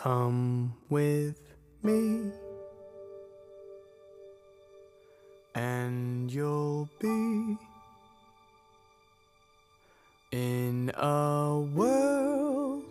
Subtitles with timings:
[0.00, 1.34] Come with
[1.82, 2.30] me,
[5.56, 7.58] and you'll be
[10.30, 12.84] in a world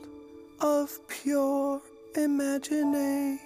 [0.59, 1.79] of pure
[2.17, 3.39] imagination.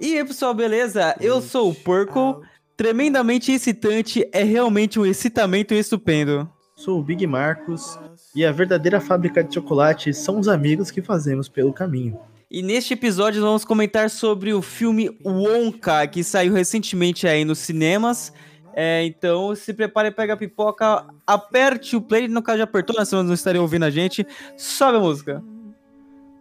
[0.00, 1.14] E aí, pessoal, beleza?
[1.20, 2.42] Eu sou o Porco.
[2.76, 6.50] Tremendamente excitante, é realmente um excitamento estupendo.
[6.74, 7.96] Sou o Big Marcos
[8.34, 12.18] e a verdadeira fábrica de chocolate são os amigos que fazemos pelo caminho.
[12.50, 18.32] E neste episódio vamos comentar sobre o filme Wonka, que saiu recentemente aí nos cinemas.
[18.72, 23.04] É, então se prepare, pega a pipoca, aperte o play, no caso já apertou, né,
[23.04, 24.26] senão não estaria ouvindo a gente.
[24.56, 25.42] Sobe a música.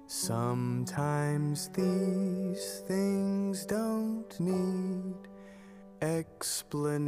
[0.07, 5.17] Sometimes these things don't need
[5.99, 7.07] explanation.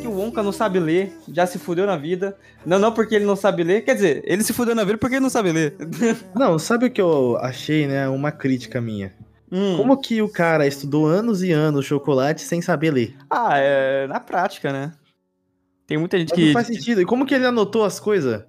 [0.00, 2.36] Que o Wonka não sabe ler, já se fudeu na vida.
[2.64, 5.16] Não, não porque ele não sabe ler, quer dizer, ele se fudeu na vida porque
[5.16, 5.76] ele não sabe ler.
[6.34, 8.08] Não, sabe o que eu achei, né?
[8.08, 9.12] Uma crítica minha.
[9.50, 9.76] Hum.
[9.76, 13.16] Como que o cara estudou anos e anos chocolate sem saber ler?
[13.28, 14.92] Ah, é na prática, né?
[15.86, 16.46] Tem muita gente Mas que.
[16.46, 17.02] Não faz sentido.
[17.02, 18.42] E como que ele anotou as coisas?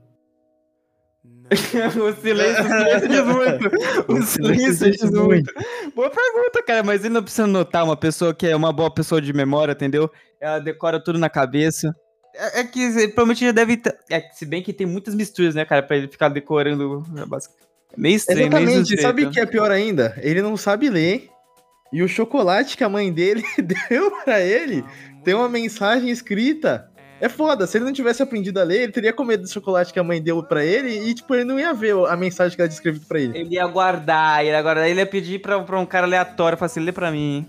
[1.99, 3.71] o silêncio, silêncio diz muito.
[4.07, 5.53] O silêncio diz muito.
[5.95, 9.21] Boa pergunta, cara, mas ele não precisa notar uma pessoa que é uma boa pessoa
[9.21, 10.09] de memória, entendeu?
[10.39, 11.95] Ela decora tudo na cabeça.
[12.35, 13.77] É, é que provavelmente já deve.
[13.77, 17.03] ter- É, se bem que tem muitas misturas, né, cara, pra ele ficar decorando.
[17.15, 17.25] É
[17.95, 18.79] meio estranho, meio Exatamente.
[18.79, 19.01] suspeito.
[19.03, 20.15] Sabe o que é pior ainda?
[20.21, 21.29] Ele não sabe ler.
[21.91, 23.43] E o chocolate que a mãe dele
[23.89, 24.83] deu pra ele
[25.23, 26.89] tem uma mensagem escrita.
[27.23, 29.99] É foda, se ele não tivesse aprendido a ler, ele teria comido do chocolate que
[29.99, 32.67] a mãe deu pra ele e, tipo, ele não ia ver a mensagem que ela
[32.67, 33.37] tinha escrito pra ele.
[33.37, 36.65] Ele ia guardar, ele ia guardar, ele ia pedir pra, pra um cara aleatório, falar
[36.65, 37.45] assim, lê pra mim.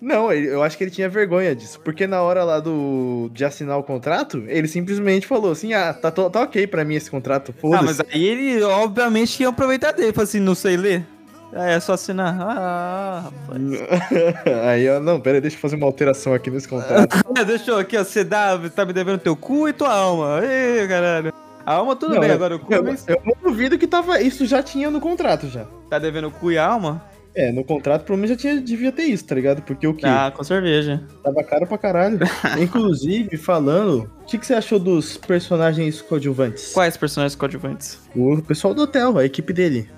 [0.00, 1.78] Não, eu acho que ele tinha vergonha disso.
[1.80, 6.10] Porque na hora lá do de assinar o contrato, ele simplesmente falou assim: ah, tá,
[6.10, 7.84] tá ok pra mim esse contrato, Ah, foda-se.
[7.84, 11.04] mas aí ele, obviamente, ia aproveitar dele, falar assim, não sei ler.
[11.52, 12.36] Ah, é só assinar.
[12.40, 13.62] Ah, rapaz.
[14.68, 17.16] Aí, ó, não, pera aí, deixa eu fazer uma alteração aqui nesse contrato.
[17.36, 18.04] É, deixa eu aqui, ó.
[18.04, 20.40] Você dá, tá me devendo teu cu e tua alma.
[20.44, 21.32] Ê, caralho.
[21.66, 23.86] A alma tudo Não, bem, eu- agora o cu eu, mas eu não duvido que
[23.86, 25.64] tava, isso já tinha no contrato já.
[25.88, 27.02] tá devendo o cu e a alma?
[27.34, 29.62] É, no contrato provavelmente já tinha, devia ter isso, tá ligado?
[29.62, 30.04] Porque o que?
[30.04, 31.02] Ah, com cerveja.
[31.22, 32.18] Tava caro pra caralho.
[32.60, 36.72] Inclusive, falando, o que, que você achou dos personagens coadjuvantes?
[36.72, 37.98] Quais personagens coadjuvantes?
[38.16, 39.88] O pessoal do hotel, a equipe dele.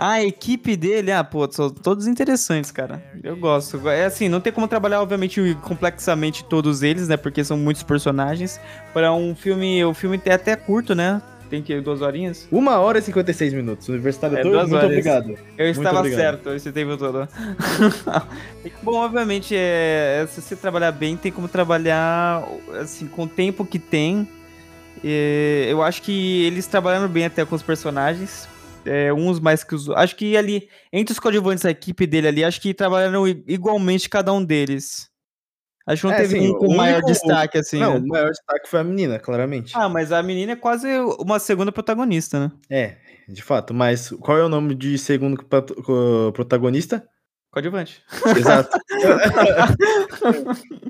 [0.00, 3.02] Ah, a equipe dele, ah, pô, são todos interessantes, cara.
[3.24, 3.88] Eu gosto.
[3.88, 7.16] É assim, não tem como trabalhar, obviamente, complexamente todos eles, né?
[7.16, 8.60] Porque são muitos personagens.
[8.94, 11.20] Para um filme, o filme é até curto, né?
[11.50, 12.46] Tem que duas horinhas.
[12.52, 13.88] Uma hora e 56 minutos.
[13.88, 14.84] Universitário É, muito horas.
[14.84, 15.30] obrigado.
[15.56, 16.20] Eu Muito estava obrigado.
[16.20, 17.26] certo esse tempo todo.
[18.82, 22.44] Bom, obviamente, é, se você trabalhar bem, tem como trabalhar
[22.80, 24.28] assim, com o tempo que tem.
[25.02, 28.46] É, eu acho que eles trabalharam bem até com os personagens.
[28.88, 30.02] É, uns mais que os outros.
[30.04, 34.32] Acho que ali, entre os coadjuvantes da equipe dele ali, acho que trabalharam igualmente cada
[34.32, 35.08] um deles.
[35.86, 37.78] Acho que não É, teve sim, um com o maior único- destaque, assim.
[37.80, 38.00] Não, né?
[38.00, 39.72] o maior destaque foi a menina, claramente.
[39.74, 40.86] Ah, mas a menina é quase
[41.18, 42.50] uma segunda protagonista, né?
[42.68, 42.96] É,
[43.28, 43.72] de fato.
[43.72, 45.42] Mas qual é o nome de segundo
[46.34, 47.06] protagonista?
[47.50, 48.02] Coadjuvante.
[48.36, 48.78] Exato.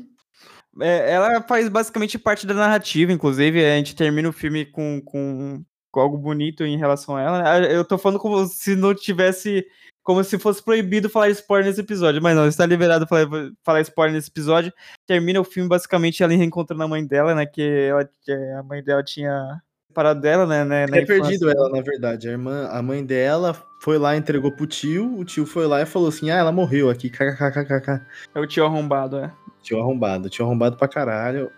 [0.80, 3.64] É, ela faz basicamente parte da narrativa, inclusive.
[3.64, 5.62] A gente termina o filme com, com
[5.94, 7.52] algo bonito em relação a ela.
[7.52, 9.66] Ah, Eu tô falando como se não tivesse.
[10.02, 12.22] Como se fosse proibido falar spoiler nesse episódio.
[12.22, 13.28] Mas não, está liberado falar,
[13.62, 14.72] falar spoiler nesse episódio.
[15.06, 17.44] Termina o filme basicamente ela reencontrando a mãe dela, né?
[17.44, 17.60] Que
[17.90, 19.60] ela, que a mãe dela tinha
[19.92, 20.64] parado dela, né?
[20.64, 22.28] né, É perdido ela, na verdade.
[22.28, 25.18] A, irmã, a mãe dela foi lá, entregou pro tio.
[25.18, 27.10] O tio foi lá e falou assim: Ah, ela morreu aqui.
[27.10, 28.00] KKKKK.
[28.34, 29.32] É o tio arrombado, é.
[29.62, 30.30] Tio arrombado.
[30.30, 31.50] Tio arrombado pra caralho.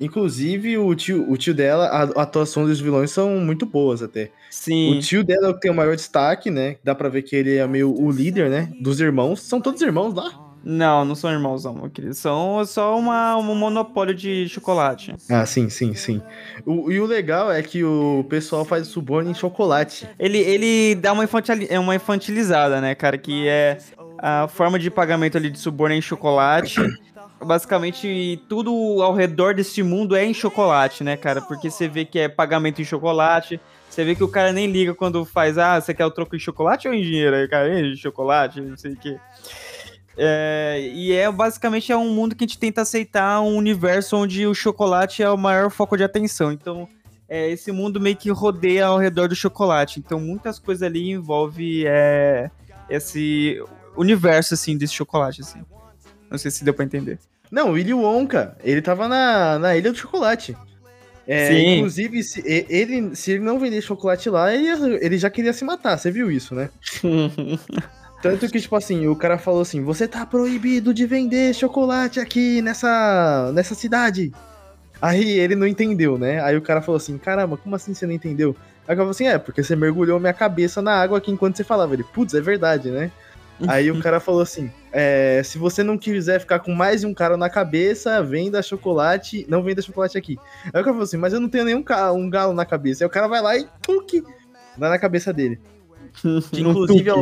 [0.00, 4.30] Inclusive, o tio, o tio dela, a, a atuação dos vilões são muito boas até.
[4.50, 4.96] Sim.
[4.96, 6.76] O tio dela é o que tem o maior destaque, né?
[6.84, 8.70] Dá pra ver que ele é meio o líder, né?
[8.80, 9.40] Dos irmãos.
[9.42, 10.42] São todos irmãos lá?
[10.68, 12.12] Não, não são irmãos, não, meu querido.
[12.14, 15.14] São só uma, um monopólio de chocolate.
[15.30, 16.20] Ah, sim, sim, sim.
[16.64, 20.08] O, e o legal é que o pessoal faz suborno em chocolate.
[20.18, 23.16] Ele, ele dá uma, infantili- é uma infantilizada, né, cara?
[23.16, 23.78] Que é
[24.18, 26.80] a forma de pagamento ali de suborno em chocolate.
[27.44, 28.72] Basicamente, tudo
[29.02, 31.42] ao redor desse mundo é em chocolate, né, cara?
[31.42, 33.60] Porque você vê que é pagamento em chocolate.
[33.90, 36.38] Você vê que o cara nem liga quando faz, ah, você quer o troco em
[36.38, 37.36] chocolate ou em dinheiro?
[37.36, 39.18] Aí o cara, em chocolate, não sei o quê.
[40.18, 44.46] É, e é basicamente é um mundo que a gente tenta aceitar um universo onde
[44.46, 46.50] o chocolate é o maior foco de atenção.
[46.50, 46.88] Então,
[47.28, 49.98] é, esse mundo meio que rodeia ao redor do chocolate.
[49.98, 52.50] Então, muitas coisas ali envolve é,
[52.88, 53.62] esse
[53.96, 55.62] universo, assim, desse chocolate, assim.
[56.30, 57.18] Não sei se deu pra entender.
[57.50, 60.56] Não, o Willy Wonka, ele tava na, na Ilha do Chocolate.
[61.26, 61.76] É, Sim.
[61.76, 64.68] inclusive, se ele, se ele não vender chocolate lá, ele,
[65.00, 66.70] ele já queria se matar, você viu isso, né?
[68.22, 72.62] Tanto que, tipo assim, o cara falou assim: você tá proibido de vender chocolate aqui
[72.62, 74.32] nessa, nessa cidade.
[75.02, 76.40] Aí ele não entendeu, né?
[76.42, 78.56] Aí o cara falou assim: caramba, como assim você não entendeu?
[78.82, 81.64] Aí cara falou assim: é, porque você mergulhou minha cabeça na água aqui enquanto você
[81.64, 81.92] falava.
[81.92, 83.10] Ele, putz, é verdade, né?
[83.66, 87.14] Aí o cara falou assim: é, se você não quiser ficar com mais de um
[87.14, 90.38] cara na cabeça, venda chocolate, não venda chocolate aqui.
[90.64, 93.02] Aí o cara falou assim: mas eu não tenho nenhum ca- um galo na cabeça.
[93.02, 94.22] Aí o cara vai lá e tuque,
[94.76, 95.58] dá na cabeça dele.
[96.50, 97.14] Que, inclusive, a,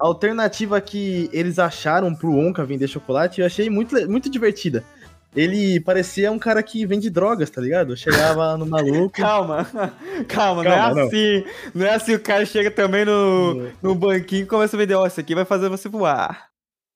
[0.00, 4.84] a alternativa que eles acharam pro Onca vender chocolate, eu achei muito, muito divertida.
[5.34, 7.96] Ele parecia um cara que vende drogas, tá ligado?
[7.96, 9.10] Chegava no maluco.
[9.20, 9.66] Calma,
[10.28, 11.06] calma, não é Calma, não.
[11.08, 11.44] assim.
[11.74, 15.06] Não é assim, o cara chega também no, no banquinho e começa a vender, ó,
[15.06, 16.46] isso aqui vai fazer você voar.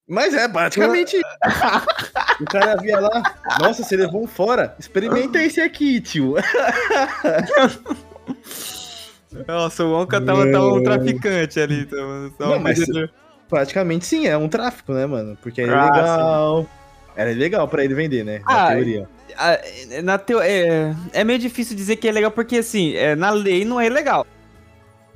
[0.08, 1.17] Mas é, praticamente.
[2.40, 3.23] o cara via lá,
[3.61, 4.75] nossa, você levou um fora.
[4.79, 6.35] Experimenta esse aqui, tio.
[9.46, 11.85] Nossa, o Onca tava, tava um traficante ali.
[11.85, 12.79] Tava, tava Não, mas-.
[13.49, 15.37] Praticamente sim, é um tráfico, né, mano?
[15.43, 16.67] Porque é Ah, ilegal.
[17.19, 18.41] Era ilegal pra ele vender, né?
[18.47, 19.09] Na Ah, teoria.
[19.37, 19.59] Ah,
[20.05, 20.41] Na teo...
[20.41, 23.88] é, é meio difícil dizer que é legal, porque assim, é, na lei não é
[23.88, 24.25] legal.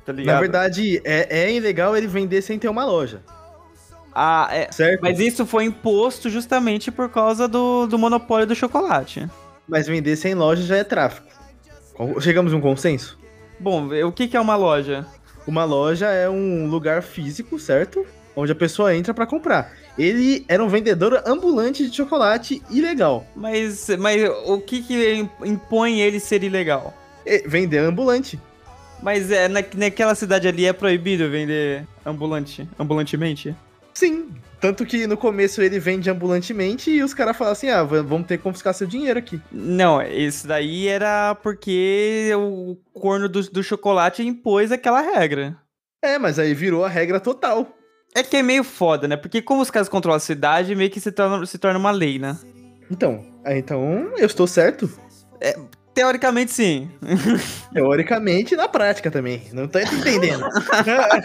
[0.05, 0.35] Tá ligado?
[0.35, 3.21] Na verdade, é, é ilegal ele vender sem ter uma loja,
[4.13, 5.01] Ah, é, certo?
[5.01, 9.25] Mas isso foi imposto justamente por causa do, do monopólio do chocolate.
[9.65, 11.27] Mas vender sem loja já é tráfico.
[12.19, 13.17] Chegamos a um consenso?
[13.57, 15.05] Bom, o que, que é uma loja?
[15.47, 18.05] Uma loja é um lugar físico, certo?
[18.35, 19.71] Onde a pessoa entra pra comprar.
[19.97, 23.25] Ele era um vendedor ambulante de chocolate ilegal.
[23.35, 26.93] Mas, mas o que, que impõe ele ser ilegal?
[27.25, 28.39] E- Vender ambulante.
[29.01, 33.55] Mas é, na, naquela cidade ali é proibido vender ambulante, ambulantemente?
[33.93, 34.29] Sim.
[34.59, 38.37] Tanto que no começo ele vende ambulantemente e os caras falam assim: ah, vamos ter
[38.37, 39.39] que confiscar seu dinheiro aqui.
[39.51, 45.57] Não, isso daí era porque o corno do, do chocolate impôs aquela regra.
[46.01, 47.67] É, mas aí virou a regra total.
[48.15, 49.17] É que é meio foda, né?
[49.17, 52.19] Porque como os caras controlam a cidade, meio que se torna, se torna uma lei,
[52.19, 52.37] né?
[52.91, 54.89] Então, é, então eu estou certo.
[55.93, 56.89] Teoricamente, sim.
[57.71, 59.43] Teoricamente na prática também.
[59.53, 60.45] Não tô entendendo.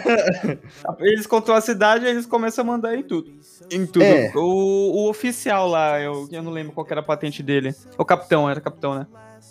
[0.99, 3.31] Eles controlam a cidade e eles começam a mandar em tudo.
[3.71, 4.03] Em tudo.
[4.03, 4.31] É.
[4.35, 7.73] O, o oficial lá, eu, eu não lembro qual que era a patente dele.
[7.97, 9.07] O capitão, era capitão, né?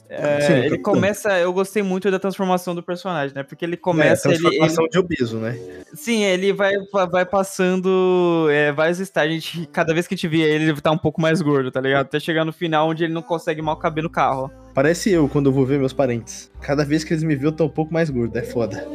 [0.09, 1.39] É, Sim, ele começa.
[1.39, 3.43] Eu gostei muito da transformação do personagem, né?
[3.43, 4.29] Porque ele é, começa.
[4.29, 5.59] ele, ele- transformação de obeso, né?
[5.95, 6.73] sim, ele vai,
[7.11, 9.45] vai passando é, vários estágios.
[9.45, 11.81] Gente- cada vez que a gente via ele, ele tá um pouco mais gordo, tá
[11.81, 12.07] ligado?
[12.07, 14.51] Até chegar no final onde ele não consegue mal caber no carro.
[14.75, 16.51] Parece eu quando eu vou ver meus parentes.
[16.61, 18.37] Cada vez que eles me veem, eu tô um pouco mais gordo.
[18.37, 18.87] É foda.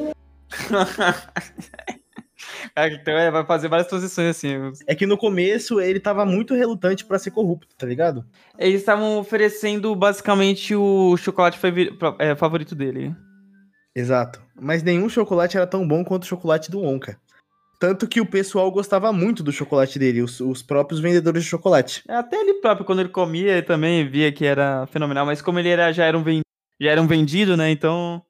[2.76, 4.50] É, então é, vai fazer várias transições assim.
[4.88, 8.26] É que no começo ele tava muito relutante pra ser corrupto, tá ligado?
[8.58, 11.60] Eles estavam oferecendo basicamente o chocolate
[12.20, 13.16] é, favorito dele.
[13.96, 14.42] Exato.
[14.60, 17.18] Mas nenhum chocolate era tão bom quanto o chocolate do Onca.
[17.80, 22.02] Tanto que o pessoal gostava muito do chocolate dele, os, os próprios vendedores de chocolate.
[22.08, 25.26] Até ele próprio, quando ele comia, ele também via que era fenomenal.
[25.26, 26.42] Mas como ele era, já, era um ven-
[26.80, 27.70] já era um vendido, né?
[27.70, 28.24] Então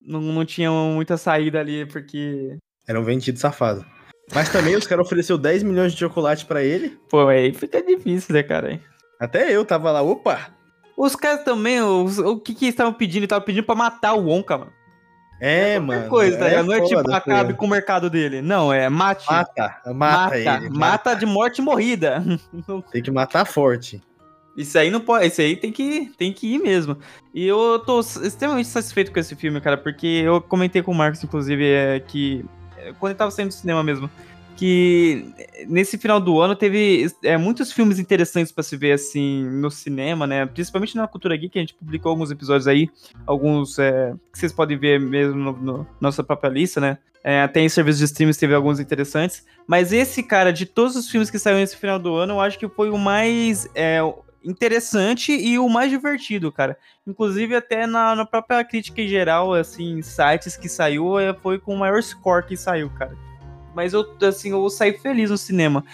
[0.00, 2.56] não, não tinha muita saída ali, porque.
[2.88, 3.84] Era um vendido safado.
[4.34, 6.98] Mas também os caras ofereceu 10 milhões de chocolate pra ele.
[7.08, 8.80] Pô, aí fica difícil, né, cara?
[9.20, 10.48] Até eu tava lá, opa!
[10.96, 13.24] Os caras também, os- o que que eles estavam pedindo?
[13.24, 14.72] Estavam pedindo pra matar o Onca, mano.
[15.40, 16.08] É, Qualquer mano.
[16.08, 16.66] coisa, tá ligado?
[16.66, 18.42] Não é tipo, acabe tá com o mercado dele.
[18.42, 19.24] Não, é mate.
[19.30, 20.70] Mata, mata, mata, ele.
[20.70, 22.24] mata de morte morrida.
[22.90, 24.02] Tem que matar forte.
[24.56, 26.98] Isso aí não pode, isso aí tem que, tem que ir mesmo.
[27.32, 31.22] E eu tô extremamente satisfeito com esse filme, cara, porque eu comentei com o Marcos,
[31.22, 32.57] inclusive, é, que é,
[32.98, 34.10] quando ele tava saindo do cinema mesmo,
[34.58, 35.24] que
[35.68, 40.26] nesse final do ano teve é, muitos filmes interessantes pra se ver assim no cinema,
[40.26, 40.46] né?
[40.46, 42.90] Principalmente na Cultura Geek, a gente publicou alguns episódios aí,
[43.24, 46.98] alguns é, que vocês podem ver mesmo no, no nossa própria lista, né?
[47.22, 49.44] É, até em serviços de streams teve alguns interessantes.
[49.66, 52.58] Mas esse, cara, de todos os filmes que saíram nesse final do ano, eu acho
[52.58, 54.00] que foi o mais é,
[54.44, 56.76] interessante e o mais divertido, cara.
[57.06, 61.74] Inclusive, até na, na própria crítica em geral, assim, sites que saiu, é, foi com
[61.74, 63.16] o maior score que saiu, cara.
[63.74, 65.84] Mas eu, assim, eu saí feliz no cinema.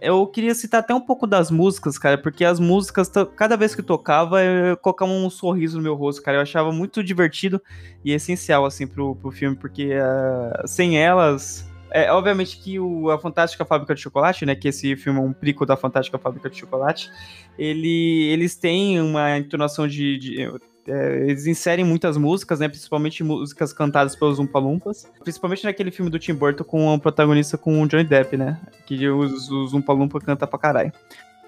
[0.00, 3.82] Eu queria citar até um pouco das músicas, cara, porque as músicas, cada vez que
[3.82, 6.38] tocava, eu colocava um sorriso no meu rosto, cara.
[6.38, 7.60] Eu achava muito divertido
[8.02, 11.69] e essencial, assim, pro, pro filme, porque ah, sem elas.
[11.92, 14.54] É, obviamente que o, a Fantástica Fábrica de Chocolate, né?
[14.54, 17.10] Que esse filme é um prico da Fantástica Fábrica de Chocolate.
[17.58, 20.18] Ele, eles têm uma entonação de.
[20.18, 22.68] de- é, eles inserem muitas músicas, né?
[22.68, 25.06] Principalmente músicas cantadas pelos Umpa Lumpas.
[25.22, 28.58] Principalmente naquele filme do Tim Burton com o protagonista com o Johnny Depp, né?
[28.86, 30.92] Que os, os Umpa Lumpa canta pra caralho.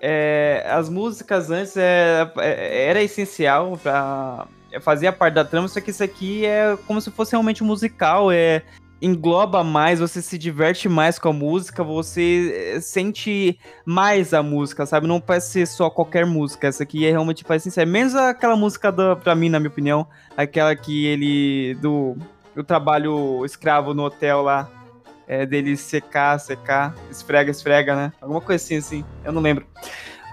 [0.00, 4.46] É, as músicas antes é, é- era essencial pra.
[4.72, 7.66] é, fazia parte da trama, só que isso aqui é como se fosse realmente um
[7.66, 8.62] musical, é
[9.02, 14.86] engloba mais, você se diverte mais com a música, você eh, sente mais a música,
[14.86, 15.08] sabe?
[15.08, 16.68] Não parece ser só qualquer música.
[16.68, 17.90] Essa aqui é realmente faz sincero.
[17.90, 20.06] Menos aquela música da, pra mim, na minha opinião,
[20.36, 21.74] aquela que ele.
[21.82, 22.16] do,
[22.54, 24.70] do trabalho escravo no hotel lá.
[25.26, 28.12] É, dele secar, secar, esfrega, esfrega, né?
[28.20, 29.04] Alguma coisa assim, assim.
[29.24, 29.66] Eu não lembro.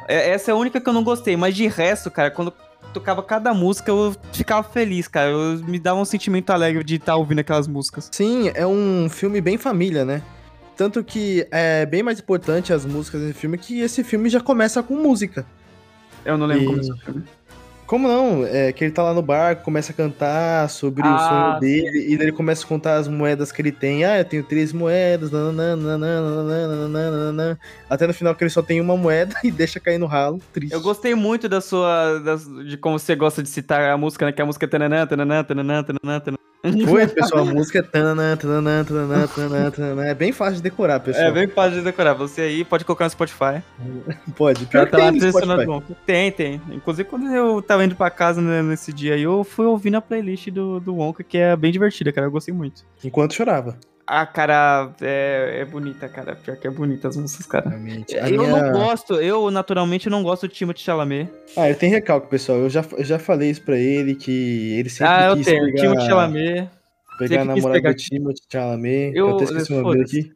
[0.08, 2.52] É, essa é a única que eu não gostei, mas de resto, cara, quando
[2.94, 5.30] tocava cada música, eu ficava feliz, cara.
[5.32, 8.10] Eu, me dava um sentimento alegre de estar ouvindo aquelas músicas.
[8.12, 10.22] Sim, é um filme bem família, né?
[10.76, 14.82] Tanto que é bem mais importante as músicas desse filme que esse filme já começa
[14.82, 15.46] com música.
[16.24, 17.24] Eu não lembro E- como é o filme.
[17.90, 18.46] Como não?
[18.46, 22.06] É que ele tá lá no barco, começa a cantar sobre o Ah, sonho dele,
[22.14, 24.06] e daí ele começa a contar as moedas que ele tem.
[24.06, 25.98] Ah, eu tenho três moedas, nananana,
[27.90, 30.72] até no final que ele só tem uma moeda e deixa cair no ralo, triste.
[30.72, 32.20] Eu gostei muito da sua.
[32.20, 34.32] das- de como você gosta de citar a música, né?
[34.32, 36.38] Que é a música é tananã, tananã, tananã, tananã, tananã.
[36.88, 40.06] Foi, pessoal, a música é tananã, tananã, tananã, tananã, tananã.
[40.06, 41.28] É bem fácil de decorar, pessoal.
[41.28, 42.14] É bem fácil de decorar.
[42.16, 43.64] Você aí pode colocar no Spotify.
[44.36, 44.66] Pode.
[44.66, 45.96] Pior que lá tem Spotify.
[46.06, 46.62] Tem, tem.
[46.72, 50.02] Inclusive, quando eu tava indo pra casa né, nesse dia aí, eu fui ouvindo a
[50.02, 52.28] playlist do, do Wonka, que é bem divertida, cara.
[52.28, 52.86] Eu gostei muito.
[53.04, 53.78] Enquanto chorava.
[54.12, 56.36] Ah, cara, é, é bonita, cara.
[56.36, 57.70] Pior que é bonita as músicas, cara.
[57.70, 58.18] Realmente.
[58.18, 61.30] A Eu minha- não gosto, eu naturalmente não gosto de Timothée Chalamet.
[61.56, 62.58] Ah, ele tem recalque, pessoal.
[62.58, 65.64] Eu já, eu já falei isso pra ele, que ele sempre ah, eu quis tenho.
[65.66, 66.70] pegar, Timothée Chalamet.
[67.20, 69.12] pegar a namorada pegar- do Timothy Chalamet.
[69.16, 70.32] Eu- Eu, até esqueci o nome aqui.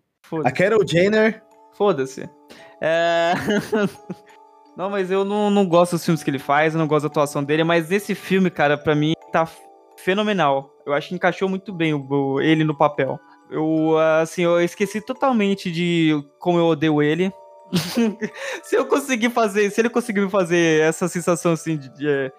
[0.45, 0.51] A.
[0.51, 1.41] Carol Jenner.
[1.75, 2.29] Foda-se.
[2.79, 3.33] É...
[4.77, 7.07] não, mas eu não, não gosto dos filmes que ele faz, eu não gosto da
[7.07, 9.47] atuação dele, mas esse filme, cara, pra mim tá
[9.97, 10.69] fenomenal.
[10.85, 13.19] Eu acho que encaixou muito bem o, o- ele no papel.
[13.49, 17.31] Eu, assim, eu esqueci totalmente de como eu odeio ele.
[18.63, 22.31] se eu conseguir fazer, se ele conseguir me fazer essa sensação, assim, de, de,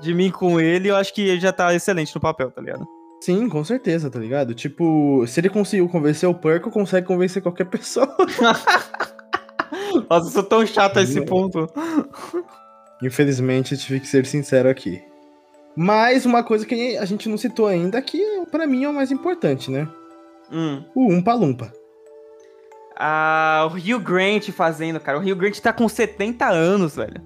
[0.00, 2.86] de mim com ele, eu acho que já tá excelente no papel, tá ligado?
[3.20, 4.54] Sim, com certeza, tá ligado?
[4.54, 8.14] Tipo, se ele conseguiu convencer o Perco, consegue convencer qualquer pessoa.
[10.08, 11.68] Nossa, eu sou tão chato a esse ponto.
[13.02, 15.02] Infelizmente, eu tive que ser sincero aqui.
[15.74, 18.18] Mas uma coisa que a gente não citou ainda, que
[18.50, 19.86] pra mim é o mais importante, né?
[20.50, 20.84] Hum.
[20.94, 21.72] O Umpa Lumpa.
[22.98, 25.18] Ah, o Hugh Grant fazendo, cara.
[25.18, 27.20] O Hugh Grant tá com 70 anos, velho.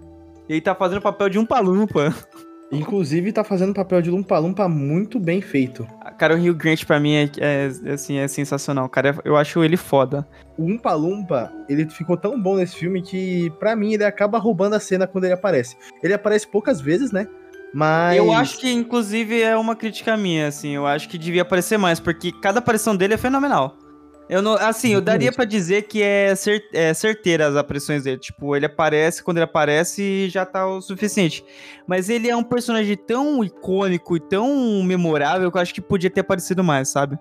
[0.49, 2.13] E ele tá fazendo o papel de um palumpa.
[2.73, 5.87] Inclusive, tá fazendo papel de Lumpa Lumpa muito bem feito.
[6.19, 9.19] Cara, o Hugh Grant pra mim é, é, assim, é sensacional, cara.
[9.25, 10.27] Eu acho ele foda.
[10.57, 14.75] O Umpa Lumpa, ele ficou tão bom nesse filme que, pra mim, ele acaba roubando
[14.75, 15.77] a cena quando ele aparece.
[16.01, 17.27] Ele aparece poucas vezes, né?
[17.73, 18.17] Mas.
[18.17, 20.75] Eu acho que, inclusive, é uma crítica minha, assim.
[20.75, 23.77] Eu acho que devia aparecer mais, porque cada aparição dele é fenomenal.
[24.29, 28.19] Eu não, assim, eu daria pra dizer que é, cer é certeira as aparições dele.
[28.19, 31.45] Tipo, ele aparece, quando ele aparece, e já tá o suficiente.
[31.85, 36.09] Mas ele é um personagem tão icônico e tão memorável que eu acho que podia
[36.09, 37.19] ter aparecido mais, sabe?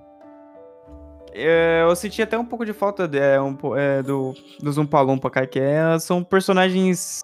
[1.33, 5.01] É, eu senti até um pouco de falta de, é, um é, do, dos Umpa
[5.01, 7.21] Lumpa, cara, que é, são personagens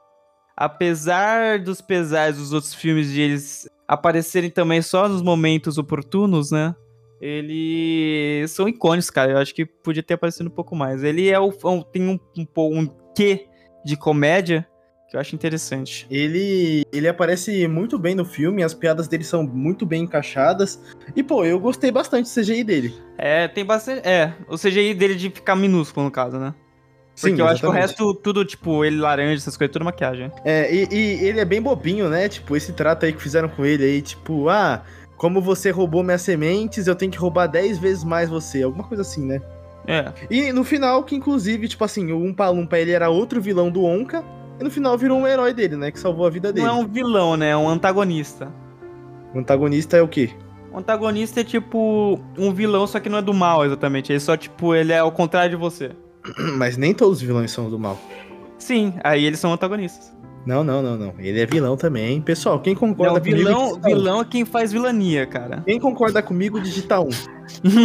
[0.56, 6.76] apesar dos pesares dos outros filmes de eles aparecerem também só nos momentos oportunos, né?
[7.22, 9.32] Eles são icônicos, cara.
[9.32, 11.04] Eu acho que podia ter aparecido um pouco mais.
[11.04, 13.48] Ele é o, um- tem um, um, um quê
[13.86, 14.68] de comédia
[15.10, 16.08] que eu acho interessante.
[16.10, 20.82] Ele, ele aparece muito bem no filme, as piadas dele são muito bem encaixadas.
[21.16, 22.94] E, pô, eu gostei bastante do CGI dele.
[23.18, 24.06] É, tem bastante.
[24.08, 26.54] É, o CGI dele de ficar minúsculo, no caso, né?
[27.20, 30.32] Porque eu acho que o resto, tudo, tipo, ele laranja, essas coisas, tudo maquiagem.
[30.44, 32.28] É, e, e ele é bem bobinho, né?
[32.28, 34.84] Tipo, esse trato aí que fizeram com ele aí, tipo, ah,
[35.16, 38.64] como você roubou minhas sementes, eu tenho que roubar 10 vezes mais você.
[38.64, 39.42] Alguma coisa assim, né?
[39.88, 40.12] É.
[40.30, 43.84] E no final, que inclusive, tipo assim, o Umpa Lumpa, ele era outro vilão do
[43.84, 44.24] Onka.
[44.60, 45.92] E no final virou um herói dele, né?
[45.92, 46.66] Que salvou a vida dele.
[46.66, 47.50] Não é um vilão, né?
[47.50, 48.52] É um antagonista.
[49.34, 50.32] O antagonista é o quê?
[50.72, 54.12] O antagonista é tipo um vilão, só que não é do mal exatamente.
[54.12, 55.92] Ele só, tipo, ele é ao contrário de você.
[56.58, 58.00] Mas nem todos os vilões são do mal.
[58.58, 60.14] Sim, aí eles são antagonistas.
[60.46, 61.14] Não, não, não, não.
[61.18, 62.22] Ele é vilão também.
[62.22, 63.38] Pessoal, quem concorda Não, comigo?
[63.38, 63.96] vilão, digita um.
[63.96, 65.64] vilão é quem faz vilania, cara.
[65.66, 67.10] Quem concorda comigo, digita um.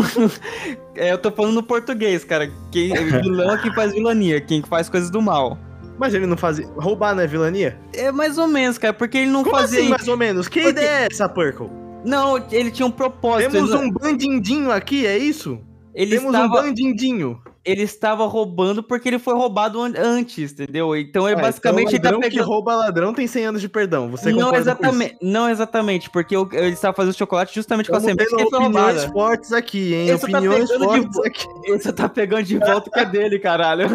[0.96, 2.50] É, eu tô falando no português, cara.
[2.70, 2.92] Quem,
[3.22, 5.56] vilão é quem faz vilania, quem faz coisas do mal.
[5.98, 6.66] Mas ele não fazia.
[6.76, 7.78] Roubar não é vilania?
[7.94, 9.80] É mais ou menos, cara, porque ele não Como fazia.
[9.80, 10.48] assim, mais ou menos?
[10.48, 11.68] Que Porque- ideia é essa, Purple?
[12.04, 13.52] Não, ele tinha um propósito.
[13.52, 15.58] Temos ele, um bandindinho aqui, é isso?
[15.94, 17.40] ele Temos estava, um bandindinho.
[17.64, 20.96] Ele estava roubando porque ele foi roubado an- antes, entendeu?
[20.96, 22.48] Então ele Ah, basicamente então, ele tá ladrão que pegando.
[22.48, 24.10] rouba ladrão tem 100 anos de perdão.
[24.10, 28.26] Você Não exatamente, não exatamente, porque eu- ele estava fazendo chocolate justamente com a semente
[28.28, 29.08] que ele foi roubada.
[29.12, 30.08] fortes aqui, hein?
[30.18, 31.46] Só tá opiniões pegando de fortes vo- aqui.
[31.82, 33.86] Só tá pegando de volta o que é dele, caralho.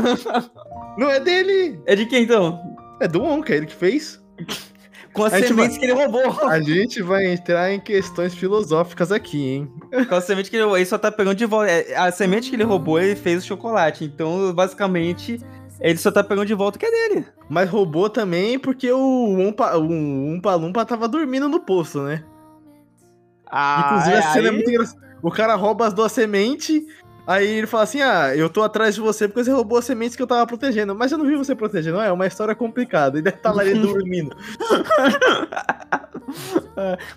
[0.98, 2.60] Não é dele, É de quem então?
[3.02, 4.24] é do Onka, ele que fez.
[5.16, 6.30] Com as sementes que ele roubou.
[6.50, 9.72] A gente vai entrar em questões filosóficas aqui, hein?
[10.10, 10.78] Com a semente que ele roubou.
[10.78, 11.72] Ele só tá pegando de volta.
[11.72, 14.04] é, A semente que ele roubou, ele fez o chocolate.
[14.04, 15.40] Então, basicamente,
[15.80, 17.26] ele só tá pegando de volta o que é dele.
[17.50, 19.00] Mas roubou também porque o
[19.40, 22.24] Umpa, o Umpa Lumpa tava dormindo no poço, né?
[23.50, 25.06] Ah, Inclusive, a cena é aí- muito engraçada.
[25.22, 26.84] O cara rouba as duas sementes,
[27.28, 30.16] aí ele fala assim: Ah, eu tô atrás de você porque você roubou as sementes
[30.16, 30.96] que eu tava protegendo.
[30.96, 33.20] Mas eu não vi você protegendo, é uma história complicada.
[33.20, 34.36] E deve estar lá ele dormindo.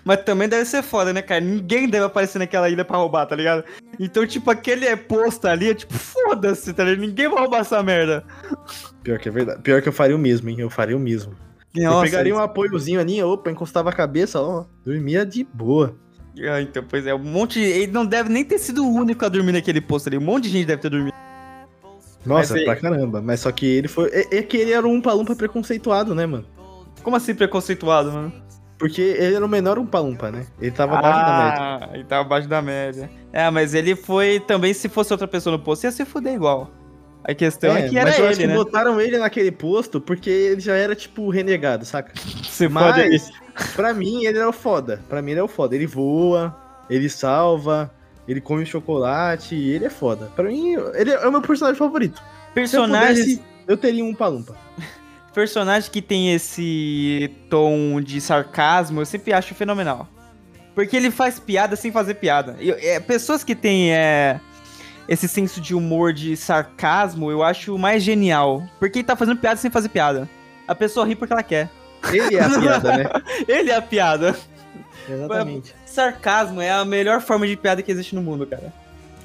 [0.03, 1.41] Mas também deve ser foda, né, cara?
[1.41, 3.63] Ninguém deve aparecer naquela ilha pra roubar, tá ligado?
[3.99, 7.01] Então, tipo, aquele é posto ali, é tipo, foda-se, tá ligado?
[7.01, 8.23] Ninguém vai roubar essa merda.
[9.03, 9.61] Pior que é verdade.
[9.61, 10.59] Pior que eu faria o mesmo, hein?
[10.59, 11.33] Eu faria o mesmo.
[11.75, 15.95] eu Nossa, pegaria um apoiozinho ali, opa, encostava a cabeça, ó, dormia de boa.
[16.47, 17.59] Ah, então, pois é, um monte.
[17.59, 20.17] Ele não deve nem ter sido o único a dormir naquele posto ali.
[20.17, 21.15] Um monte de gente deve ter dormido.
[22.25, 23.21] Nossa, Mas pra caramba.
[23.21, 24.09] Mas só que ele foi.
[24.09, 26.45] É, é que ele era um Umpa-Lumpa preconceituado, né, mano?
[27.01, 28.33] Como assim preconceituado, mano?
[28.77, 30.45] Porque ele era o menor Umpa-Lumpa, né?
[30.61, 31.59] Ele tava abaixo da média.
[31.59, 33.09] Ah, ele tava abaixo da média.
[33.33, 36.71] É, mas ele foi também, se fosse outra pessoa no posto, ia se fuder igual.
[37.23, 38.55] A questão é, que era mas eu acho ele, que né?
[38.55, 42.13] botaram ele naquele posto porque ele já era, tipo, renegado, saca?
[42.49, 43.21] Se fode aí.
[43.75, 45.01] Pra mim, ele é o foda.
[45.09, 45.75] Pra mim, ele é o foda.
[45.75, 46.55] Ele voa,
[46.89, 47.93] ele salva,
[48.27, 50.31] ele come chocolate, ele é foda.
[50.35, 52.21] Pra mim, ele é o meu personagem favorito.
[52.53, 54.55] Personagens, Se eu pudesse, eu teria um Palumpa.
[55.33, 60.07] personagem que tem esse tom de sarcasmo, eu sempre acho fenomenal.
[60.75, 62.55] Porque ele faz piada sem fazer piada.
[62.59, 64.39] Eu- é, pessoas que têm é,
[65.07, 68.63] esse senso de humor de sarcasmo, eu acho mais genial.
[68.79, 70.29] Porque ele tá fazendo piada sem fazer piada.
[70.67, 71.69] A pessoa ri porque ela quer.
[72.11, 73.09] Ele é a piada, né?
[73.47, 74.35] Ele é a piada.
[75.07, 75.75] Exatamente.
[75.85, 78.71] Sarcasmo é a melhor forma de piada que existe no mundo, cara.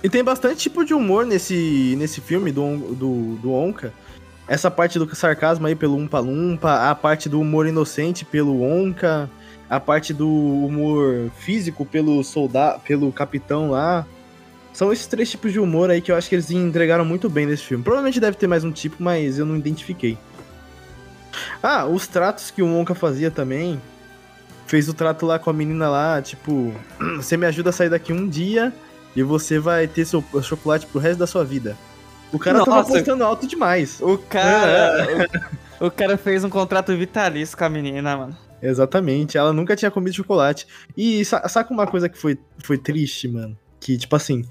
[0.02, 3.92] E tem bastante tipo de humor nesse, nesse filme do, do, do Onka.
[4.46, 9.30] Essa parte do sarcasmo aí pelo Umpa Lumpa, a parte do humor inocente pelo Onka,
[9.68, 14.06] a parte do humor físico pelo soldado, pelo capitão lá.
[14.74, 17.46] São esses três tipos de humor aí que eu acho que eles entregaram muito bem
[17.46, 17.82] nesse filme.
[17.82, 20.18] Provavelmente deve ter mais um tipo, mas eu não identifiquei.
[21.62, 23.80] Ah, os tratos que o Onka fazia também.
[24.66, 26.72] Fez o trato lá com a menina lá, tipo,
[27.16, 28.72] você me ajuda a sair daqui um dia
[29.14, 31.76] e você vai ter seu chocolate pro resto da sua vida.
[32.32, 32.92] O cara tava Nossa.
[32.92, 34.00] apostando alto demais.
[34.00, 35.28] O cara.
[35.80, 38.36] o, o cara fez um contrato vitalício com a menina, mano.
[38.60, 40.66] Exatamente, ela nunca tinha comido chocolate.
[40.96, 43.56] E sa saca uma coisa que foi, foi triste, mano?
[43.78, 44.42] Que, tipo assim,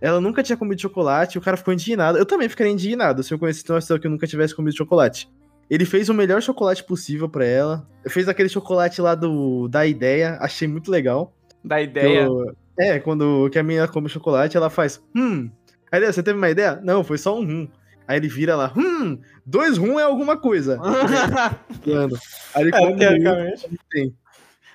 [0.00, 2.16] ela nunca tinha comido chocolate e o cara ficou indignado.
[2.16, 5.28] Eu também ficaria indignado se eu conhecesse uma pessoa que nunca tivesse comido chocolate.
[5.68, 7.88] Ele fez o melhor chocolate possível pra ela.
[8.08, 11.34] Fez aquele chocolate lá do da ideia, achei muito legal.
[11.64, 12.24] Da ideia.
[12.26, 15.50] eu- é, quando que a menina come chocolate, ela faz, hum.
[15.90, 16.78] Aí você teve uma ideia?
[16.84, 17.68] Não, foi só um rum.
[18.06, 20.78] Aí ele vira lá, hum, dois rum é alguma coisa.
[22.54, 23.68] Aí ele É, come um, teoricamente.
[23.90, 24.14] tem.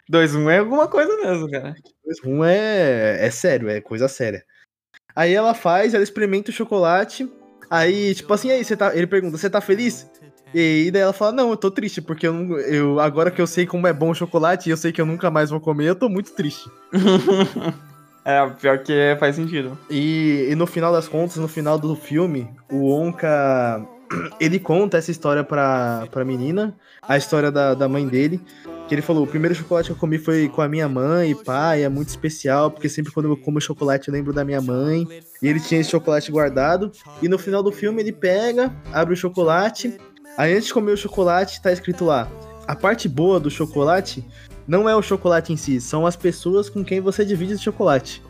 [0.10, 1.74] 2-1 é alguma coisa mesmo, cara.
[2.04, 4.44] dois rum é, é sério, é coisa séria.
[5.16, 7.32] Aí ela faz, ela experimenta o chocolate.
[7.70, 10.10] Aí, tipo assim, aí você tá, ele pergunta, você tá feliz?
[10.54, 13.42] E, e daí ela fala, não, eu tô triste, porque eu, não- eu agora que
[13.42, 15.60] eu sei como é bom o chocolate e eu sei que eu nunca mais vou
[15.60, 16.70] comer, eu tô muito triste.
[18.26, 19.78] é, pior que é, faz sentido.
[19.90, 23.86] E, e no final das contas, no final do filme, o Onka
[24.40, 28.40] ele conta essa história pra, pra menina, a história da, da mãe dele.
[28.88, 31.36] Que ele falou: o primeiro chocolate que eu comi foi com a minha mãe e
[31.36, 35.08] pai, é muito especial, porque sempre quando eu como chocolate eu lembro da minha mãe.
[35.42, 36.92] E ele tinha esse chocolate guardado.
[37.22, 39.98] E no final do filme ele pega, abre o chocolate.
[40.38, 42.28] Aí antes de comer o chocolate, tá escrito lá:
[42.68, 44.26] a parte boa do chocolate
[44.68, 48.22] não é o chocolate em si, são as pessoas com quem você divide esse chocolate.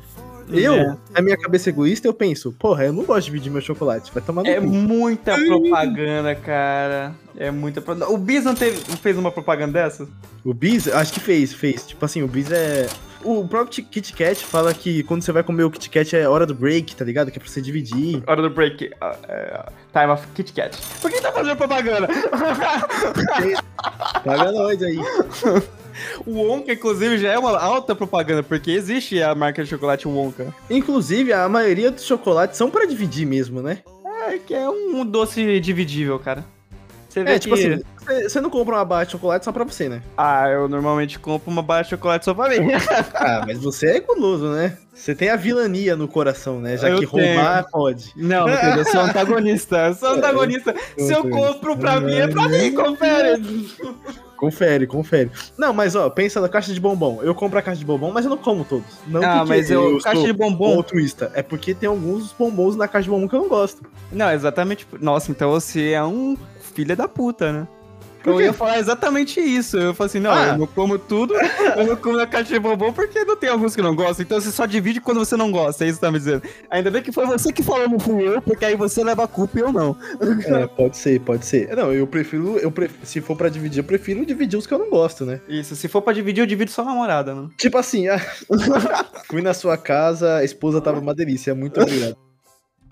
[0.54, 0.98] Eu, É.
[1.14, 4.22] na minha cabeça egoísta, eu penso, porra, eu não gosto de dividir meu chocolate, vai
[4.22, 4.68] tomar no É cu.
[4.68, 7.14] muita propaganda, cara.
[7.38, 8.12] É muita propaganda.
[8.12, 10.08] O Bis não, teve, não fez uma propaganda dessa?
[10.44, 11.88] O Bis, acho que fez, fez.
[11.88, 12.88] Tipo assim, o Bis é.
[13.24, 16.46] O próprio Kit Kat fala que quando você vai comer o Kit Kat é hora
[16.46, 17.30] do break, tá ligado?
[17.32, 18.24] Que é pra você dividir.
[18.26, 18.92] Hora do break.
[19.00, 20.76] ah, é, time of Kit Kat.
[21.02, 22.08] Por que tá fazendo propaganda?
[24.24, 25.00] Paga nós aí.
[26.26, 30.54] o Wonka, inclusive, já é uma alta propaganda, porque existe a marca de chocolate Wonka.
[30.70, 33.80] Inclusive, a maioria dos chocolates são pra dividir mesmo, né?
[34.28, 36.46] É que é um doce dividível, cara.
[37.12, 37.68] Você vê É, tipo que...
[37.68, 37.84] assim,
[38.30, 40.02] você- não compra uma barra de chocolate só pra você, né?
[40.18, 42.70] Ah, eu normalmente compro uma barra de chocolate só pra mim.
[43.14, 44.78] Ah, mas você é guloso, né?
[44.94, 46.78] Você tem a vilania no coração, né?
[46.78, 48.14] Já Eu que roubar pode.
[48.16, 49.88] Não, meu eu sou antagonista.
[49.88, 50.74] Eu sou antagonista.
[50.98, 53.42] Se eu compro pra mim, é pra mim, confere.
[54.38, 55.30] Confere, confere.
[55.58, 57.20] Não, mas ó, pensa na caixa de bombom.
[57.22, 58.88] Eu compro a caixa de bombom, mas eu não como todos.
[59.06, 60.78] Não Ah, mas eu, caixa sou de bombom.
[60.78, 61.32] altruísta.
[61.36, 63.84] É porque tem alguns bombons na caixa de bombom que eu não gosto.
[64.12, 64.88] Não, exatamente.
[65.00, 66.36] Nossa, então você é um
[66.74, 67.68] filho da puta, né?
[68.24, 69.76] Eu ia falar exatamente isso.
[69.80, 70.50] Eu falei assim, não, Ah.
[70.50, 73.76] eu não como tudo, eu não como a caixa de bombom porque não tem alguns
[73.76, 74.24] que não gostam.
[74.24, 76.44] Então você só divide quando você não gosta, é isso que tá me dizendo.
[76.70, 79.28] Ainda bem que foi você que falou, não fui eu, porque aí você leva a
[79.28, 79.98] culpa e eu não.
[80.46, 81.76] É, pode ser, pode ser.
[81.76, 84.78] Não, eu prefiro, eu pref- se for pra dividir, eu prefiro dividir os que eu
[84.78, 85.42] não gosto, né?
[85.50, 87.48] Isso, se for pra dividir, eu divido só a namorada, né?
[87.58, 88.20] Tipo assim, ah,
[89.28, 92.16] fui na sua casa, a esposa tava uma delícia, muito obrigado.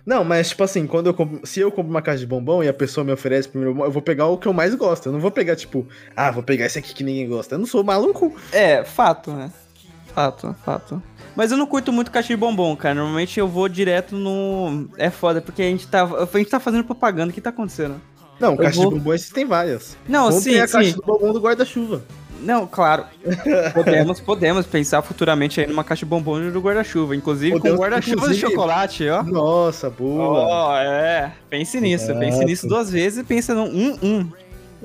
[0.10, 2.68] Não, mas tipo assim, quando eu compro, se eu compro uma caixa de bombom e
[2.68, 5.06] a pessoa me oferece primeiro bombom, eu vou pegar o que eu mais gosto.
[5.06, 7.54] Eu não vou pegar tipo, ah, vou pegar esse aqui que ninguém gosta.
[7.54, 8.34] Eu não sou maluco.
[8.52, 9.52] É, fato, né?
[10.08, 11.00] Fato, fato.
[11.36, 12.96] Mas eu não curto muito caixa de bombom, cara.
[12.96, 14.90] Normalmente eu vou direto no.
[14.98, 17.30] É foda, porque a gente tá, a gente tá fazendo propaganda.
[17.30, 18.02] O que tá acontecendo?
[18.40, 19.96] Não, caixa vou- de bombom existem várias.
[20.08, 20.96] Não, Comprem sim, a caixa sim.
[20.96, 22.02] do bombom do guarda-chuva.
[22.42, 23.06] Não, claro.
[23.74, 27.16] Podemos, podemos pensar futuramente aí numa caixa de bombom do guarda-chuva.
[27.16, 29.24] Inclusive Podemos, com guarda-chuva de chocolate, ó.
[29.24, 30.46] Nossa, boa.
[30.48, 31.32] Ó, é.
[31.50, 34.32] Pense nisso, pense nisso duas vezes e pensa num um, um.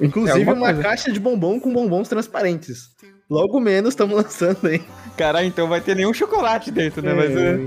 [0.01, 0.83] Inclusive é uma coisa.
[0.83, 2.89] caixa de bombom com bombons transparentes.
[3.31, 4.83] Logo menos estamos lançando aí.
[5.17, 7.15] Caralho, então vai ter nenhum chocolate dentro, né?
[7.15, 7.61] Mas, é,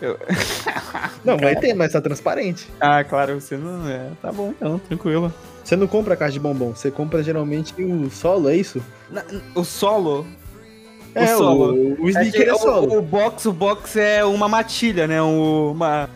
[0.00, 0.18] eu-
[1.24, 2.68] Não, vai ter, mas tá transparente.
[2.80, 3.88] Ah, claro, você não.
[3.88, 5.32] É, tá bom então, tranquilo.
[5.64, 8.82] Você não compra caixa de bombom, você compra geralmente o solo, é isso?
[9.10, 10.26] Na- o solo.
[11.14, 11.72] É, solo.
[11.74, 12.94] O, o É sneaker que é, solo.
[12.94, 15.20] O, o box, o box é uma matilha, né?
[15.22, 16.08] O, uma,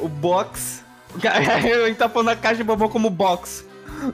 [0.00, 0.82] o box.
[1.22, 3.64] A gente tá falando a caixa de bombom como box.